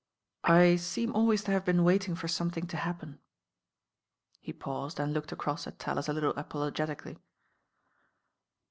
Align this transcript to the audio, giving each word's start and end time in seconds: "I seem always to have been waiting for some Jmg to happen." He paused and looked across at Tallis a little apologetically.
"I 0.49 0.77
seem 0.77 1.13
always 1.15 1.43
to 1.43 1.51
have 1.51 1.63
been 1.63 1.83
waiting 1.83 2.15
for 2.15 2.27
some 2.27 2.49
Jmg 2.49 2.69
to 2.69 2.77
happen." 2.77 3.19
He 4.39 4.51
paused 4.51 4.99
and 4.99 5.13
looked 5.13 5.31
across 5.31 5.67
at 5.67 5.77
Tallis 5.77 6.07
a 6.09 6.13
little 6.13 6.33
apologetically. 6.37 7.19